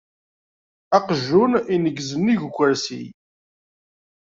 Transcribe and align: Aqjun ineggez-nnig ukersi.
Aqjun 0.97 1.51
ineggez-nnig 1.73 2.41
ukersi. 2.47 3.03